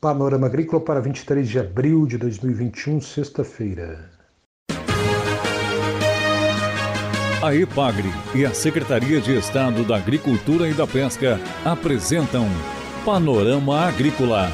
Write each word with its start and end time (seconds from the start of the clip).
Panorama 0.00 0.46
Agrícola 0.46 0.80
para 0.82 0.98
23 0.98 1.46
de 1.46 1.58
abril 1.58 2.06
de 2.06 2.16
2021, 2.16 3.02
sexta-feira. 3.02 4.08
A 7.42 7.54
EPAGRE 7.54 8.08
e 8.34 8.46
a 8.46 8.54
Secretaria 8.54 9.20
de 9.20 9.36
Estado 9.36 9.84
da 9.84 9.96
Agricultura 9.96 10.66
e 10.66 10.72
da 10.72 10.86
Pesca 10.86 11.38
apresentam 11.62 12.46
Panorama 13.04 13.78
Agrícola, 13.78 14.50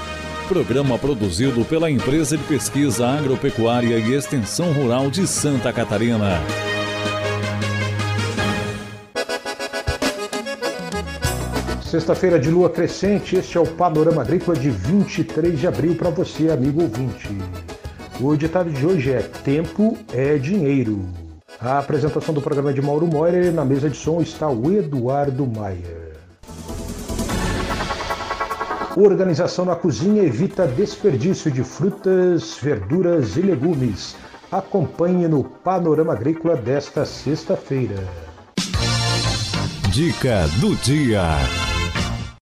programa 0.48 0.98
produzido 0.98 1.64
pela 1.64 1.88
Empresa 1.88 2.36
de 2.36 2.42
Pesquisa 2.42 3.06
Agropecuária 3.06 4.00
e 4.00 4.14
Extensão 4.14 4.72
Rural 4.72 5.12
de 5.12 5.28
Santa 5.28 5.72
Catarina. 5.72 6.40
Sexta-feira 11.96 12.38
de 12.38 12.50
lua 12.50 12.68
crescente, 12.68 13.36
este 13.36 13.56
é 13.56 13.60
o 13.60 13.66
Panorama 13.66 14.20
Agrícola 14.20 14.54
de 14.54 14.68
23 14.68 15.58
de 15.58 15.66
abril 15.66 15.94
para 15.94 16.10
você, 16.10 16.50
amigo 16.50 16.82
ouvinte. 16.82 17.26
O 18.20 18.36
ditado 18.36 18.68
de 18.68 18.84
hoje 18.84 19.12
é: 19.12 19.22
Tempo 19.22 19.96
é 20.12 20.36
dinheiro. 20.36 21.00
A 21.58 21.78
apresentação 21.78 22.34
do 22.34 22.42
programa 22.42 22.68
é 22.68 22.74
de 22.74 22.82
Mauro 22.82 23.06
Moira 23.06 23.50
na 23.50 23.64
mesa 23.64 23.88
de 23.88 23.96
som 23.96 24.20
está 24.20 24.46
o 24.46 24.70
Eduardo 24.70 25.46
Maier. 25.46 26.18
Organização 28.94 29.64
na 29.64 29.74
cozinha 29.74 30.22
evita 30.22 30.66
desperdício 30.66 31.50
de 31.50 31.64
frutas, 31.64 32.58
verduras 32.60 33.38
e 33.38 33.40
legumes. 33.40 34.16
Acompanhe 34.52 35.26
no 35.28 35.42
Panorama 35.42 36.12
Agrícola 36.12 36.56
desta 36.56 37.06
sexta-feira. 37.06 38.06
Dica 39.90 40.46
do 40.60 40.76
dia. 40.76 41.65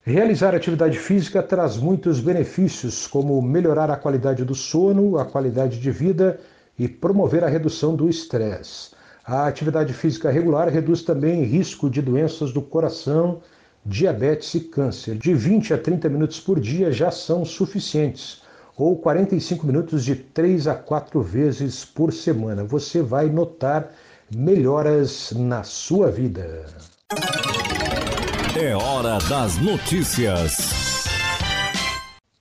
Realizar 0.05 0.53
atividade 0.53 0.99
física 0.99 1.41
traz 1.41 1.77
muitos 1.77 2.19
benefícios, 2.19 3.07
como 3.07 3.41
melhorar 3.41 3.89
a 3.89 3.97
qualidade 3.97 4.45
do 4.45 4.53
sono, 4.53 5.17
a 5.17 5.25
qualidade 5.25 5.79
de 5.79 5.93
vida 5.93 6.41
e 6.77 6.89
promover 6.89 7.45
a 7.45 7.49
redução 7.49 7.95
do 7.95 8.09
estresse. 8.09 8.91
A 9.25 9.47
atividade 9.47 9.93
física 9.93 10.29
regular 10.29 10.69
reduz 10.69 11.03
também 11.03 11.45
risco 11.45 11.89
de 11.89 12.03
doenças 12.03 12.53
do 12.53 12.61
coração, 12.61 13.43
diabetes 13.87 14.53
e 14.55 14.61
câncer. 14.63 15.15
De 15.19 15.33
20 15.33 15.75
a 15.75 15.79
30 15.79 16.09
minutos 16.09 16.41
por 16.41 16.59
dia 16.59 16.91
já 16.91 17.13
são 17.13 17.45
suficientes, 17.45 18.43
ou 18.77 18.97
45 18.97 19.65
minutos 19.65 20.05
de 20.05 20.17
3 20.17 20.67
a 20.67 20.75
4 20.75 21.23
vezes 21.23 21.85
por 21.85 22.13
semana. 22.13 22.65
Você 22.65 23.03
vai 23.03 23.31
notar 23.31 23.93
melhoras 24.35 25.31
na 25.31 25.63
sua 25.63 26.11
vida. 26.11 26.67
É 28.55 28.77
hora 28.77 29.19
das 29.31 29.57
notícias. 29.57 31.07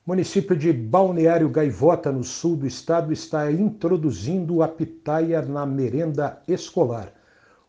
Município 0.06 0.58
de 0.58 0.74
Balneário 0.74 1.48
Gaivota, 1.48 2.12
no 2.12 2.22
sul 2.22 2.58
do 2.58 2.68
estado, 2.68 3.14
está 3.14 3.50
introduzindo 3.50 4.62
a 4.62 4.68
pitaia 4.68 5.42
na 5.42 5.66
merenda 5.66 6.42
escolar. 6.46 7.14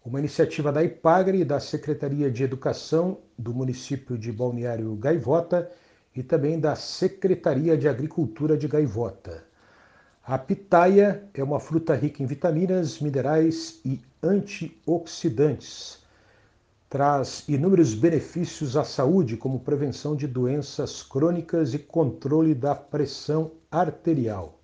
Uma 0.05 0.19
iniciativa 0.19 0.73
da 0.73 0.83
IPAGRE 0.83 1.43
e 1.43 1.45
da 1.45 1.61
Secretaria 1.61 2.29
de 2.33 2.43
Educação 2.43 3.19
do 3.39 3.55
município 3.55 4.19
de 4.19 4.33
Balneário 4.33 4.93
Gaivota 4.97 5.71
e 6.13 6.21
também 6.21 6.59
da 6.59 6.75
Secretaria 6.75 7.79
de 7.79 7.89
Agricultura 7.89 8.57
de 8.57 8.67
Gaivota. 8.67 9.45
A 10.27 10.37
pitaia 10.37 11.23
é 11.33 11.45
uma 11.45 11.61
fruta 11.61 11.95
rica 11.95 12.21
em 12.21 12.27
vitaminas, 12.27 12.99
minerais 12.99 13.81
e 13.85 14.01
antioxidantes 14.21 16.02
traz 16.93 17.49
inúmeros 17.49 17.95
benefícios 17.95 18.77
à 18.77 18.85
saúde, 18.85 19.35
como 19.35 19.61
prevenção 19.61 20.15
de 20.15 20.27
doenças 20.27 21.03
crônicas 21.03 21.73
e 21.73 21.79
controle 21.79 22.55
da 22.55 22.75
pressão 22.75 23.53
arterial. 23.71 24.59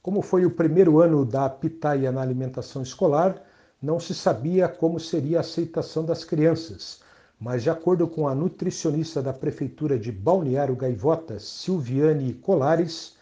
Como 0.00 0.22
foi 0.22 0.46
o 0.46 0.50
primeiro 0.50 0.98
ano 0.98 1.26
da 1.26 1.46
pitaia 1.46 2.10
na 2.10 2.22
alimentação 2.22 2.80
escolar, 2.80 3.42
não 3.82 4.00
se 4.00 4.14
sabia 4.14 4.66
como 4.66 4.98
seria 4.98 5.36
a 5.36 5.40
aceitação 5.42 6.06
das 6.06 6.24
crianças, 6.24 7.02
mas 7.38 7.64
de 7.64 7.68
acordo 7.68 8.08
com 8.08 8.26
a 8.26 8.34
nutricionista 8.34 9.20
da 9.20 9.34
prefeitura 9.34 9.98
de 9.98 10.10
Balneário 10.10 10.74
Gaivota, 10.74 11.38
Silviane 11.38 12.32
Colares, 12.32 13.14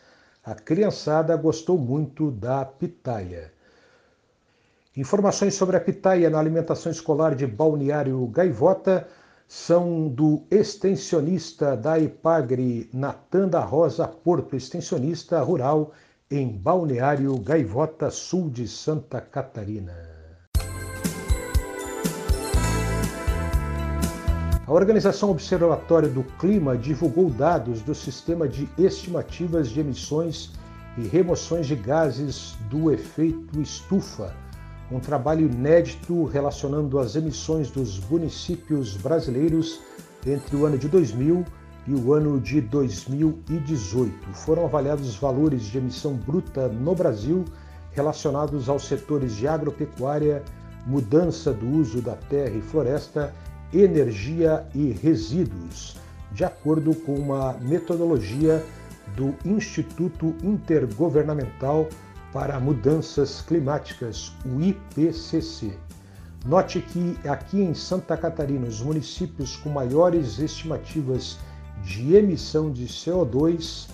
a 0.44 0.54
criançada 0.54 1.36
gostou 1.36 1.76
muito 1.76 2.30
da 2.30 2.64
pitaia. 2.64 3.55
Informações 4.96 5.52
sobre 5.52 5.76
a 5.76 5.80
pitaia 5.80 6.30
na 6.30 6.38
alimentação 6.38 6.90
escolar 6.90 7.34
de 7.34 7.46
Balneário 7.46 8.26
Gaivota 8.28 9.06
são 9.46 10.08
do 10.08 10.44
extensionista 10.50 11.76
da 11.76 11.98
IPAGRE 11.98 12.88
Natan 12.94 13.46
da 13.46 13.60
Rosa 13.60 14.08
Porto, 14.08 14.56
extensionista 14.56 15.38
rural 15.42 15.92
em 16.30 16.48
Balneário 16.48 17.38
Gaivota, 17.40 18.10
sul 18.10 18.48
de 18.48 18.66
Santa 18.66 19.20
Catarina. 19.20 19.92
A 24.66 24.72
Organização 24.72 25.30
Observatório 25.30 26.08
do 26.08 26.24
Clima 26.38 26.74
divulgou 26.74 27.28
dados 27.28 27.82
do 27.82 27.94
sistema 27.94 28.48
de 28.48 28.66
estimativas 28.78 29.68
de 29.68 29.78
emissões 29.78 30.52
e 30.96 31.06
remoções 31.06 31.66
de 31.66 31.76
gases 31.76 32.56
do 32.70 32.90
efeito 32.90 33.60
estufa 33.60 34.34
um 34.90 35.00
trabalho 35.00 35.46
inédito 35.46 36.24
relacionando 36.24 36.98
as 36.98 37.16
emissões 37.16 37.70
dos 37.70 37.98
municípios 38.08 38.96
brasileiros 38.96 39.80
entre 40.26 40.56
o 40.56 40.64
ano 40.64 40.78
de 40.78 40.88
2000 40.88 41.44
e 41.86 41.94
o 41.94 42.12
ano 42.12 42.40
de 42.40 42.60
2018. 42.60 44.32
Foram 44.32 44.64
avaliados 44.64 45.08
os 45.08 45.16
valores 45.16 45.64
de 45.64 45.78
emissão 45.78 46.14
bruta 46.14 46.68
no 46.68 46.94
Brasil 46.94 47.44
relacionados 47.92 48.68
aos 48.68 48.86
setores 48.86 49.34
de 49.36 49.48
agropecuária, 49.48 50.42
mudança 50.86 51.52
do 51.52 51.66
uso 51.66 52.02
da 52.02 52.14
terra 52.14 52.56
e 52.56 52.60
floresta, 52.60 53.32
energia 53.72 54.66
e 54.74 54.92
resíduos, 54.92 55.96
de 56.32 56.44
acordo 56.44 56.94
com 56.94 57.14
uma 57.14 57.54
metodologia 57.54 58.64
do 59.16 59.34
Instituto 59.44 60.34
Intergovernamental 60.42 61.88
para 62.32 62.60
Mudanças 62.60 63.40
Climáticas, 63.42 64.32
o 64.44 64.60
IPCC. 64.60 65.72
Note 66.44 66.80
que 66.80 67.16
aqui 67.28 67.60
em 67.60 67.74
Santa 67.74 68.16
Catarina, 68.16 68.66
os 68.66 68.80
municípios 68.80 69.56
com 69.56 69.70
maiores 69.70 70.38
estimativas 70.38 71.38
de 71.82 72.14
emissão 72.14 72.70
de 72.70 72.86
CO2 72.86 73.88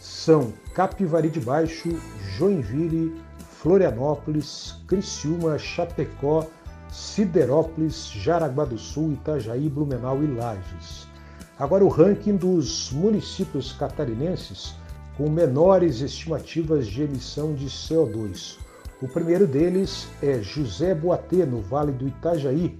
são 0.00 0.52
Capivari 0.74 1.30
de 1.30 1.40
Baixo, 1.40 1.88
Joinville, 2.36 3.20
Florianópolis, 3.38 4.74
Criciúma, 4.88 5.58
Chapecó, 5.58 6.44
Siderópolis, 6.90 8.08
Jaraguá 8.08 8.64
do 8.64 8.76
Sul, 8.76 9.12
Itajaí, 9.12 9.68
Blumenau 9.68 10.22
e 10.22 10.26
Lages. 10.26 11.06
Agora 11.58 11.84
o 11.84 11.88
ranking 11.88 12.36
dos 12.36 12.90
municípios 12.92 13.72
catarinenses 13.72 14.74
com 15.16 15.28
menores 15.28 16.00
estimativas 16.00 16.86
de 16.86 17.02
emissão 17.02 17.54
de 17.54 17.66
CO2. 17.66 18.58
O 19.00 19.08
primeiro 19.08 19.46
deles 19.46 20.08
é 20.22 20.40
José 20.40 20.94
Boatê, 20.94 21.44
no 21.44 21.60
Vale 21.60 21.92
do 21.92 22.06
Itajaí, 22.06 22.78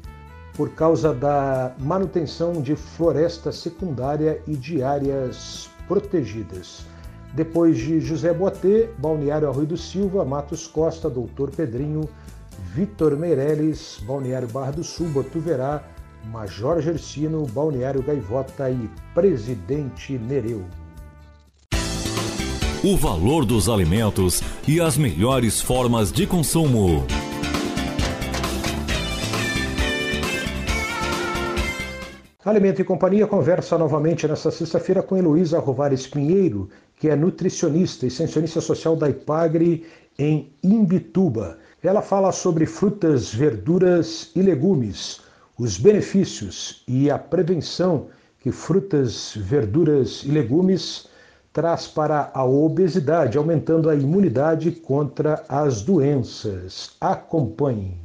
por 0.54 0.71
causa 0.71 1.12
da 1.12 1.75
manutenção 1.78 2.62
de 2.62 2.76
floresta 2.76 3.50
secundária 3.50 4.41
e 4.47 4.54
de 4.54 4.82
áreas 4.82 5.69
protegidas. 5.88 6.87
Depois 7.34 7.78
de 7.78 8.00
José 8.00 8.32
Boatê, 8.32 8.91
Balneário 8.98 9.48
Arroio 9.48 9.66
do 9.66 9.76
Silva, 9.76 10.25
Matos 10.25 10.66
Costa, 10.66 11.09
Doutor 11.09 11.50
Pedrinho, 11.50 12.09
Vitor 12.75 13.16
Meirelles, 13.16 14.03
Balneário 14.06 14.48
Barra 14.48 14.72
do 14.72 14.84
Sul, 14.84 15.09
Botuverá, 15.09 15.82
Major 16.31 16.81
Gersino, 16.81 17.47
Balneário 17.47 18.03
Gaivota 18.03 18.71
e 18.71 18.88
Presidente 19.15 20.18
Nereu 20.18 20.65
o 22.84 22.97
valor 22.97 23.45
dos 23.45 23.69
alimentos 23.69 24.43
e 24.67 24.81
as 24.81 24.99
melhores 24.99 25.61
formas 25.61 26.11
de 26.11 26.27
consumo. 26.27 27.07
Alimento 32.45 32.83
e 32.83 32.84
Companhia 32.84 33.25
conversa 33.29 33.79
novamente 33.79 34.27
nesta 34.27 34.51
sexta-feira 34.51 35.01
com 35.01 35.17
Heloísa 35.17 35.61
Rovares 35.61 36.09
Pinheiro, 36.09 36.69
que 36.99 37.09
é 37.09 37.15
nutricionista 37.15 38.05
e 38.05 38.09
extensionista 38.09 38.61
social 38.61 38.97
da 38.97 39.09
IPAGRE 39.09 39.87
em 40.19 40.53
Imbituba. 40.61 41.59
Ela 41.81 42.03
fala 42.03 42.33
sobre 42.33 42.67
frutas, 42.67 43.33
verduras 43.33 44.33
e 44.34 44.43
legumes, 44.43 45.21
os 45.57 45.79
benefícios 45.79 46.83
e 46.89 47.09
a 47.09 47.17
prevenção 47.17 48.09
que 48.41 48.51
frutas, 48.51 49.34
verduras 49.37 50.25
e 50.25 50.33
legumes 50.33 51.11
traz 51.53 51.87
para 51.87 52.31
a 52.33 52.45
obesidade, 52.45 53.37
aumentando 53.37 53.91
a 53.91 53.95
imunidade 53.95 54.71
contra 54.71 55.45
as 55.49 55.83
doenças. 55.83 56.97
Acompanhe. 57.01 58.01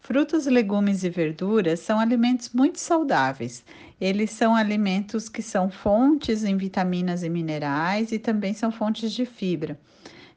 Frutas, 0.00 0.46
legumes 0.46 1.04
e 1.04 1.10
verduras 1.10 1.80
são 1.80 1.98
alimentos 1.98 2.50
muito 2.54 2.78
saudáveis. 2.78 3.62
Eles 4.00 4.30
são 4.30 4.54
alimentos 4.54 5.28
que 5.28 5.42
são 5.42 5.68
fontes 5.68 6.44
em 6.44 6.56
vitaminas 6.56 7.22
e 7.22 7.28
minerais 7.28 8.10
e 8.10 8.18
também 8.18 8.54
são 8.54 8.70
fontes 8.70 9.12
de 9.12 9.26
fibra. 9.26 9.78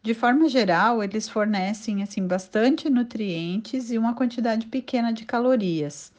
De 0.03 0.15
forma 0.15 0.49
geral, 0.49 1.03
eles 1.03 1.29
fornecem 1.29 2.01
assim 2.01 2.25
bastante 2.25 2.89
nutrientes 2.89 3.91
e 3.91 3.99
uma 3.99 4.15
quantidade 4.15 4.65
pequena 4.65 5.13
de 5.13 5.25
calorias. 5.25 6.11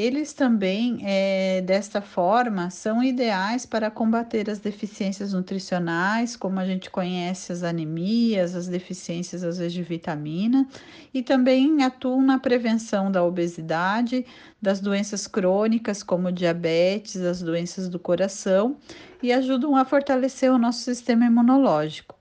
Eles 0.00 0.32
também, 0.32 1.00
é, 1.02 1.60
desta 1.60 2.00
forma, 2.00 2.70
são 2.70 3.02
ideais 3.02 3.66
para 3.66 3.90
combater 3.90 4.48
as 4.48 4.58
deficiências 4.58 5.34
nutricionais, 5.34 6.34
como 6.34 6.58
a 6.58 6.64
gente 6.64 6.88
conhece 6.88 7.52
as 7.52 7.62
anemias, 7.62 8.56
as 8.56 8.66
deficiências 8.66 9.44
às 9.44 9.58
vezes 9.58 9.74
de 9.74 9.82
vitamina, 9.82 10.66
e 11.12 11.22
também 11.22 11.84
atuam 11.84 12.22
na 12.22 12.38
prevenção 12.38 13.12
da 13.12 13.22
obesidade, 13.22 14.24
das 14.60 14.80
doenças 14.80 15.26
crônicas, 15.26 16.02
como 16.02 16.32
diabetes, 16.32 17.16
as 17.16 17.42
doenças 17.42 17.86
do 17.86 17.98
coração, 17.98 18.78
e 19.22 19.30
ajudam 19.30 19.76
a 19.76 19.84
fortalecer 19.84 20.50
o 20.50 20.56
nosso 20.56 20.78
sistema 20.78 21.26
imunológico. 21.26 22.18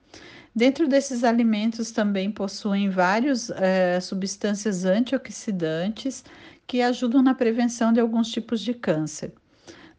Dentro 0.54 0.86
desses 0.86 1.24
alimentos 1.24 1.92
também 1.92 2.30
possuem 2.30 2.90
várias 2.90 3.50
é, 3.52 4.02
substâncias 4.02 4.84
antioxidantes 4.84 6.26
que 6.70 6.84
ajudam 6.84 7.24
na 7.24 7.34
prevenção 7.34 7.92
de 7.92 8.00
alguns 8.00 8.30
tipos 8.30 8.62
de 8.62 8.76
câncer. 8.76 9.34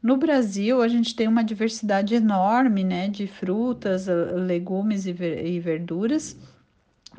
No 0.01 0.17
Brasil, 0.17 0.81
a 0.81 0.87
gente 0.87 1.17
tem 1.17 1.27
uma 1.27 1.43
diversidade 1.43 2.15
enorme 2.15 2.85
né, 2.85 3.09
de 3.09 3.27
frutas, 3.27 4.07
legumes 4.47 5.05
e 5.05 5.13
verduras 5.59 6.37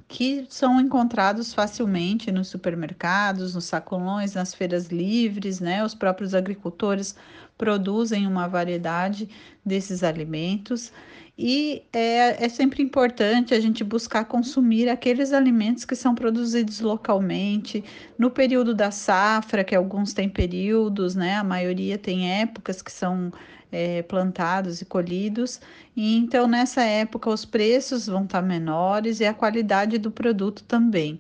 que 0.07 0.45
são 0.50 0.80
encontrados 0.80 1.53
facilmente 1.53 2.31
nos 2.31 2.48
supermercados, 2.48 3.53
nos 3.53 3.65
sacolões, 3.65 4.36
nas 4.36 4.53
feiras 4.53 4.88
livres, 4.88 5.59
né? 5.59 5.83
Os 5.83 5.94
próprios 5.94 6.33
agricultores 6.33 7.15
produzem 7.62 8.25
uma 8.25 8.48
variedade 8.48 9.30
desses 9.63 10.04
alimentos. 10.04 10.92
E 11.38 11.84
é, 11.94 12.44
é 12.44 12.50
sempre 12.50 12.81
importante 12.81 13.54
a 13.54 13.60
gente 13.60 13.84
buscar 13.84 14.25
consumir 14.25 14.90
aqueles 14.90 15.31
alimentos 15.31 15.86
que 15.86 15.96
são 15.96 16.16
produzidos 16.16 16.81
localmente, 16.81 17.84
no 18.18 18.31
período 18.31 18.74
da 18.74 18.90
safra, 18.90 19.63
que 19.63 19.75
alguns 19.75 20.12
têm 20.12 20.28
períodos, 20.28 21.13
né? 21.13 21.36
A 21.36 21.44
maioria 21.44 22.00
tem 22.00 22.31
épocas 22.42 22.81
que 22.81 22.92
são 22.92 23.31
é, 23.72 24.02
plantados 24.02 24.81
e 24.81 24.86
colhidos, 24.86 25.62
e 25.96 26.18
então 26.18 26.48
nessa 26.48 26.81
época 26.81 27.30
os 27.30 27.46
preços 27.46 28.07
vão 28.07 28.24
estar 28.24 28.42
menores 28.42 29.19
e 29.19 29.25
a 29.25 29.36
qualidade 29.36 30.00
do 30.00 30.10
produto 30.10 30.64
também 30.64 31.19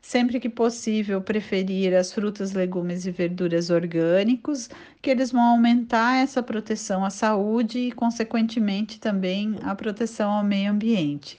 sempre 0.00 0.40
que 0.40 0.48
possível, 0.48 1.20
preferir 1.20 1.94
as 1.94 2.12
frutas, 2.12 2.52
legumes 2.52 3.06
e 3.06 3.10
verduras 3.10 3.70
orgânicos, 3.70 4.68
que 5.02 5.10
eles 5.10 5.32
vão 5.32 5.42
aumentar 5.42 6.16
essa 6.22 6.42
proteção 6.42 7.04
à 7.04 7.10
saúde 7.10 7.78
e, 7.78 7.92
consequentemente, 7.92 9.00
também 9.00 9.56
a 9.62 9.74
proteção 9.74 10.30
ao 10.30 10.44
meio 10.44 10.70
ambiente. 10.70 11.38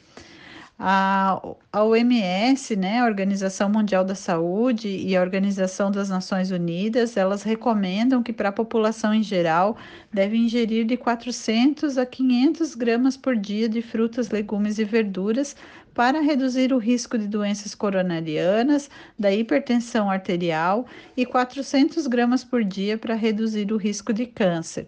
A, 0.82 1.42
a 1.74 1.84
OMS, 1.84 2.74
né, 2.78 3.02
a 3.02 3.06
Organização 3.06 3.70
Mundial 3.70 4.06
da 4.06 4.16
Saúde 4.16 4.88
e 4.88 5.14
a 5.14 5.20
Organização 5.20 5.92
das 5.92 6.08
Nações 6.08 6.52
Unidas, 6.52 7.18
elas 7.18 7.44
recomendam 7.44 8.24
que 8.24 8.32
para 8.32 8.48
a 8.48 8.54
população 8.54 9.14
em 9.14 9.22
geral 9.22 9.76
deve 10.10 10.38
ingerir 10.38 10.86
de 10.86 10.96
400 10.96 11.98
a 11.98 12.06
500 12.06 12.76
gramas 12.76 13.18
por 13.18 13.36
dia 13.36 13.68
de 13.68 13.82
frutas, 13.82 14.30
legumes 14.30 14.80
e 14.80 14.86
verduras 14.86 15.54
para 15.94 16.22
reduzir 16.22 16.72
o 16.72 16.78
risco 16.78 17.18
de 17.18 17.28
doenças 17.28 17.76
coronarianas, 17.76 18.90
da 19.20 19.34
hipertensão 19.34 20.10
arterial 20.10 20.86
e 21.18 21.26
400 21.26 22.08
gramas 22.08 22.46
por 22.46 22.64
dia 22.64 22.98
para 22.98 23.16
reduzir 23.16 23.74
o 23.74 23.78
risco 23.78 24.14
de 24.14 24.26
câncer. 24.26 24.88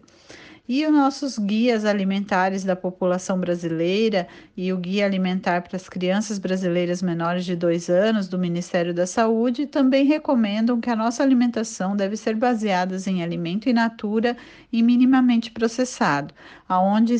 E 0.74 0.86
os 0.86 0.94
nossos 0.94 1.38
guias 1.38 1.84
alimentares 1.84 2.64
da 2.64 2.78
população 2.78 3.38
brasileira 3.38 4.26
e 4.56 4.72
o 4.72 4.78
Guia 4.78 5.06
Alimentar 5.06 5.64
para 5.64 5.76
as 5.76 5.90
Crianças 5.90 6.40
Brasileiras 6.40 7.02
Menores 7.02 7.44
de 7.44 7.58
2 7.58 7.90
anos 7.90 8.30
do 8.30 8.40
Ministério 8.40 8.94
da 8.94 9.06
Saúde 9.06 9.68
também 9.68 10.06
recomendam 10.06 10.80
que 10.80 10.90
a 10.90 10.96
nossa 10.96 11.24
alimentação 11.24 11.94
deve 11.94 12.16
ser 12.16 12.38
baseada 12.38 12.96
em 13.06 13.22
alimento 13.22 13.68
in 13.68 13.74
natura 13.74 14.38
e 14.72 14.82
minimamente 14.82 15.52
processado, 15.52 16.34
aonde 16.70 17.16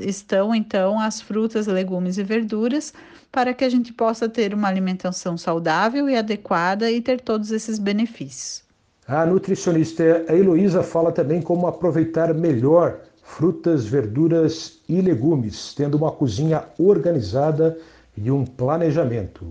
estão 0.00 0.52
então 0.52 0.98
as 0.98 1.20
frutas, 1.20 1.68
legumes 1.68 2.18
e 2.18 2.24
verduras, 2.24 2.92
para 3.30 3.54
que 3.54 3.64
a 3.64 3.68
gente 3.68 3.92
possa 3.92 4.28
ter 4.28 4.52
uma 4.52 4.66
alimentação 4.66 5.38
saudável 5.38 6.10
e 6.10 6.16
adequada 6.16 6.90
e 6.90 7.00
ter 7.00 7.20
todos 7.20 7.52
esses 7.52 7.78
benefícios. 7.78 8.67
A 9.08 9.24
nutricionista 9.24 10.02
Heloísa 10.28 10.82
fala 10.82 11.10
também 11.10 11.40
como 11.40 11.66
aproveitar 11.66 12.34
melhor 12.34 13.00
frutas, 13.22 13.86
verduras 13.86 14.80
e 14.86 15.00
legumes, 15.00 15.72
tendo 15.74 15.96
uma 15.96 16.12
cozinha 16.12 16.64
organizada 16.78 17.78
e 18.14 18.30
um 18.30 18.44
planejamento. 18.44 19.46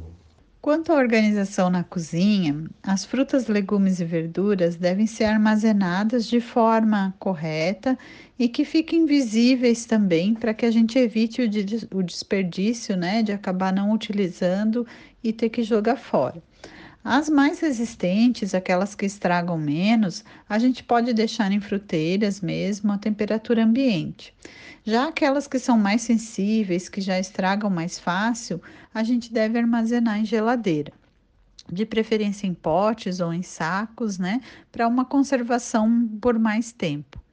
Quanto 0.61 0.91
à 0.91 0.95
organização 0.95 1.71
na 1.71 1.83
cozinha, 1.83 2.65
as 2.83 3.03
frutas, 3.03 3.47
legumes 3.47 3.99
e 3.99 4.05
verduras 4.05 4.75
devem 4.75 5.07
ser 5.07 5.23
armazenadas 5.23 6.27
de 6.27 6.39
forma 6.39 7.15
correta 7.17 7.97
e 8.37 8.47
que 8.47 8.63
fiquem 8.63 9.07
visíveis 9.07 9.87
também 9.87 10.35
para 10.35 10.53
que 10.53 10.67
a 10.67 10.71
gente 10.71 10.99
evite 10.99 11.41
o 11.91 12.03
desperdício, 12.03 12.95
né, 12.95 13.23
de 13.23 13.31
acabar 13.31 13.73
não 13.73 13.91
utilizando 13.91 14.85
e 15.23 15.33
ter 15.33 15.49
que 15.49 15.63
jogar 15.63 15.97
fora. 15.97 16.43
As 17.09 17.29
mais 17.29 17.61
resistentes, 17.61 18.53
aquelas 18.53 18.93
que 18.93 19.05
estragam 19.05 19.57
menos, 19.57 20.25
a 20.49 20.59
gente 20.59 20.83
pode 20.83 21.13
deixar 21.13 21.49
em 21.53 21.61
fruteiras 21.61 22.41
mesmo 22.41 22.91
a 22.91 22.97
temperatura 22.97 23.63
ambiente. 23.63 24.35
Já 24.83 25.07
aquelas 25.07 25.47
que 25.47 25.57
são 25.57 25.77
mais 25.77 26.01
sensíveis, 26.01 26.89
que 26.89 26.99
já 26.99 27.17
estragam 27.17 27.69
mais 27.69 27.97
fácil, 27.97 28.61
a 28.93 29.03
gente 29.03 29.31
deve 29.31 29.57
armazenar 29.57 30.19
em 30.19 30.25
geladeira. 30.25 30.91
De 31.71 31.85
preferência 31.85 32.45
em 32.45 32.53
potes 32.53 33.21
ou 33.21 33.33
em 33.33 33.41
sacos, 33.41 34.17
né? 34.17 34.41
Para 34.69 34.85
uma 34.85 35.05
conservação 35.05 36.09
por 36.19 36.37
mais 36.37 36.73
tempo. 36.73 37.23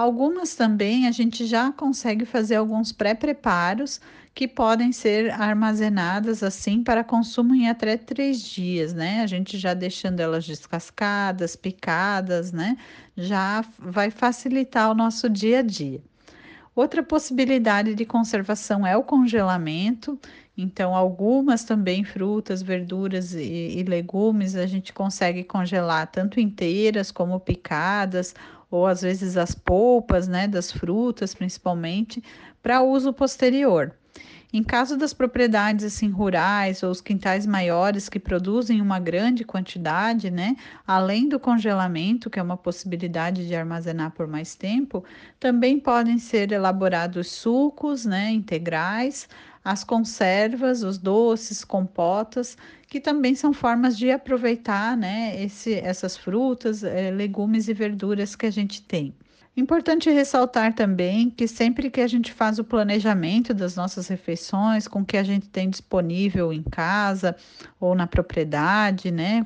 Algumas 0.00 0.54
também 0.54 1.06
a 1.06 1.10
gente 1.10 1.44
já 1.44 1.70
consegue 1.70 2.24
fazer 2.24 2.54
alguns 2.54 2.90
pré-preparos 2.90 4.00
que 4.34 4.48
podem 4.48 4.92
ser 4.92 5.30
armazenadas 5.30 6.42
assim 6.42 6.82
para 6.82 7.04
consumo 7.04 7.54
em 7.54 7.68
até 7.68 7.98
três 7.98 8.40
dias, 8.40 8.94
né? 8.94 9.20
A 9.20 9.26
gente 9.26 9.58
já 9.58 9.74
deixando 9.74 10.20
elas 10.20 10.46
descascadas, 10.46 11.54
picadas, 11.54 12.50
né? 12.50 12.78
Já 13.14 13.62
vai 13.78 14.10
facilitar 14.10 14.90
o 14.90 14.94
nosso 14.94 15.28
dia 15.28 15.58
a 15.58 15.62
dia. 15.62 16.00
Outra 16.74 17.02
possibilidade 17.02 17.94
de 17.94 18.06
conservação 18.06 18.86
é 18.86 18.96
o 18.96 19.02
congelamento. 19.02 20.18
Então, 20.56 20.94
algumas 20.94 21.62
também 21.62 22.04
frutas, 22.04 22.62
verduras 22.62 23.34
e, 23.34 23.78
e 23.78 23.82
legumes 23.82 24.56
a 24.56 24.66
gente 24.66 24.94
consegue 24.94 25.44
congelar 25.44 26.06
tanto 26.06 26.40
inteiras 26.40 27.10
como 27.10 27.38
picadas 27.38 28.34
ou 28.70 28.86
às 28.86 29.02
vezes 29.02 29.36
as 29.36 29.54
polpas, 29.54 30.28
né, 30.28 30.46
das 30.46 30.70
frutas 30.70 31.34
principalmente, 31.34 32.22
para 32.62 32.82
uso 32.82 33.12
posterior. 33.12 33.92
Em 34.52 34.64
caso 34.64 34.96
das 34.96 35.14
propriedades 35.14 35.84
assim 35.84 36.10
rurais 36.10 36.82
ou 36.82 36.90
os 36.90 37.00
quintais 37.00 37.46
maiores 37.46 38.08
que 38.08 38.18
produzem 38.18 38.80
uma 38.80 38.98
grande 38.98 39.44
quantidade, 39.44 40.28
né, 40.28 40.56
além 40.84 41.28
do 41.28 41.38
congelamento, 41.38 42.28
que 42.28 42.40
é 42.40 42.42
uma 42.42 42.56
possibilidade 42.56 43.46
de 43.46 43.54
armazenar 43.54 44.10
por 44.10 44.26
mais 44.26 44.56
tempo, 44.56 45.04
também 45.38 45.78
podem 45.78 46.18
ser 46.18 46.50
elaborados 46.50 47.30
sucos, 47.30 48.04
né, 48.04 48.32
integrais, 48.32 49.28
as 49.64 49.84
conservas, 49.84 50.82
os 50.82 50.98
doces, 50.98 51.64
compotas, 51.64 52.56
que 52.88 53.00
também 53.00 53.34
são 53.34 53.52
formas 53.52 53.96
de 53.96 54.10
aproveitar, 54.10 54.96
né, 54.96 55.40
esse, 55.42 55.74
essas 55.74 56.16
frutas, 56.16 56.82
eh, 56.82 57.10
legumes 57.10 57.68
e 57.68 57.74
verduras 57.74 58.34
que 58.34 58.46
a 58.46 58.50
gente 58.50 58.82
tem. 58.82 59.14
Importante 59.56 60.08
ressaltar 60.10 60.74
também 60.74 61.28
que 61.28 61.46
sempre 61.46 61.90
que 61.90 62.00
a 62.00 62.06
gente 62.06 62.32
faz 62.32 62.58
o 62.58 62.64
planejamento 62.64 63.52
das 63.52 63.76
nossas 63.76 64.08
refeições, 64.08 64.88
com 64.88 65.00
o 65.00 65.04
que 65.04 65.16
a 65.16 65.22
gente 65.22 65.48
tem 65.48 65.68
disponível 65.68 66.52
em 66.52 66.62
casa 66.62 67.36
ou 67.78 67.94
na 67.94 68.06
propriedade, 68.06 69.10
né, 69.10 69.44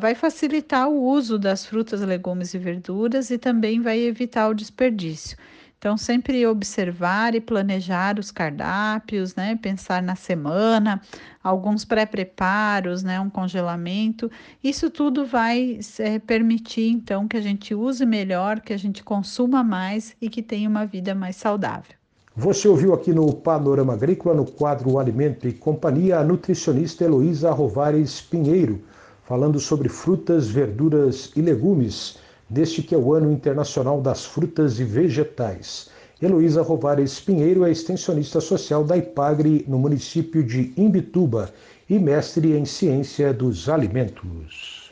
vai 0.00 0.14
facilitar 0.14 0.88
o 0.88 1.02
uso 1.02 1.38
das 1.38 1.66
frutas, 1.66 2.00
legumes 2.02 2.54
e 2.54 2.58
verduras 2.58 3.30
e 3.30 3.38
também 3.38 3.80
vai 3.80 3.98
evitar 3.98 4.48
o 4.48 4.54
desperdício. 4.54 5.36
Então, 5.78 5.96
sempre 5.96 6.46
observar 6.46 7.34
e 7.34 7.40
planejar 7.40 8.18
os 8.18 8.30
cardápios, 8.30 9.34
né? 9.34 9.58
Pensar 9.60 10.02
na 10.02 10.16
semana, 10.16 11.00
alguns 11.44 11.84
pré-preparos, 11.84 13.02
né? 13.02 13.20
Um 13.20 13.28
congelamento. 13.28 14.30
Isso 14.64 14.90
tudo 14.90 15.26
vai 15.26 15.78
é, 15.98 16.18
permitir, 16.18 16.90
então, 16.90 17.28
que 17.28 17.36
a 17.36 17.42
gente 17.42 17.74
use 17.74 18.06
melhor, 18.06 18.60
que 18.60 18.72
a 18.72 18.78
gente 18.78 19.04
consuma 19.04 19.62
mais 19.62 20.16
e 20.20 20.30
que 20.30 20.42
tenha 20.42 20.68
uma 20.68 20.86
vida 20.86 21.14
mais 21.14 21.36
saudável. 21.36 21.94
Você 22.34 22.68
ouviu 22.68 22.92
aqui 22.92 23.12
no 23.12 23.32
Panorama 23.32 23.94
Agrícola, 23.94 24.34
no 24.34 24.44
quadro 24.44 24.98
Alimento 24.98 25.46
e 25.48 25.52
Companhia, 25.52 26.18
a 26.18 26.24
nutricionista 26.24 27.04
Heloísa 27.04 27.50
Rovares 27.50 28.20
Pinheiro, 28.20 28.82
falando 29.24 29.58
sobre 29.58 29.88
frutas, 29.88 30.46
verduras 30.46 31.32
e 31.34 31.40
legumes, 31.40 32.18
neste 32.48 32.82
que 32.82 32.94
é 32.94 32.98
o 32.98 33.12
Ano 33.12 33.32
Internacional 33.32 34.00
das 34.00 34.24
Frutas 34.24 34.78
e 34.80 34.84
Vegetais. 34.84 35.88
Heloísa 36.20 36.62
Rovares 36.62 37.20
Pinheiro 37.20 37.64
é 37.64 37.70
extensionista 37.70 38.40
social 38.40 38.82
da 38.82 38.96
IPAGRE 38.96 39.64
no 39.68 39.78
município 39.78 40.42
de 40.42 40.72
Imbituba 40.76 41.52
e 41.88 41.98
mestre 41.98 42.56
em 42.56 42.64
ciência 42.64 43.32
dos 43.34 43.68
alimentos. 43.68 44.86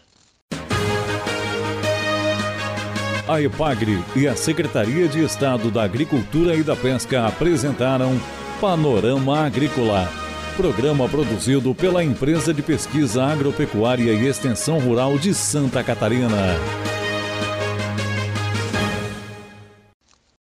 A 3.26 3.40
EPAGRE 3.40 4.04
e 4.14 4.28
a 4.28 4.36
Secretaria 4.36 5.08
de 5.08 5.24
Estado 5.24 5.70
da 5.70 5.82
Agricultura 5.82 6.54
e 6.54 6.62
da 6.62 6.76
Pesca 6.76 7.26
apresentaram 7.26 8.12
Panorama 8.60 9.46
Agrícola, 9.46 10.06
programa 10.58 11.08
produzido 11.08 11.74
pela 11.74 12.04
Empresa 12.04 12.52
de 12.52 12.60
Pesquisa 12.60 13.24
Agropecuária 13.24 14.12
e 14.12 14.26
Extensão 14.26 14.78
Rural 14.78 15.18
de 15.18 15.32
Santa 15.32 15.82
Catarina. 15.82 16.36